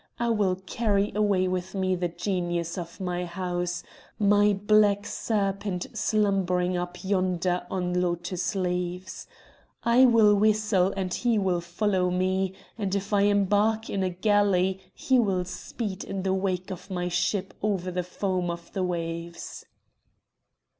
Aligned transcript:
I 0.17 0.29
will 0.31 0.55
carry 0.55 1.11
away 1.13 1.47
with 1.47 1.75
me 1.75 1.93
the 1.95 2.07
genius 2.07 2.75
of 2.75 2.99
my 2.99 3.23
house, 3.23 3.83
my 4.17 4.51
black 4.53 5.05
serpent 5.05 5.85
slumbering 5.93 6.75
up 6.75 7.03
yonder 7.03 7.67
on 7.69 7.93
lotus 8.01 8.55
leaves! 8.55 9.27
I 9.83 10.07
will 10.07 10.33
whistle 10.33 10.91
and 10.97 11.13
he 11.13 11.37
will 11.37 11.61
follow 11.61 12.09
me, 12.09 12.53
and 12.79 12.95
if 12.95 13.13
I 13.13 13.21
embark 13.29 13.91
in 13.91 14.01
a 14.01 14.09
galley 14.09 14.79
he 14.95 15.19
will 15.19 15.45
speed 15.45 16.03
in 16.03 16.23
the 16.23 16.33
wake 16.33 16.71
of 16.71 16.89
my 16.89 17.07
ship 17.07 17.53
over 17.61 17.91
the 17.91 18.01
foam 18.01 18.49
of 18.49 18.71
the 18.73 18.81
waves." 18.83 19.67